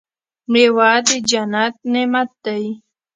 [0.51, 2.63] میوه د جنت نعمت دی.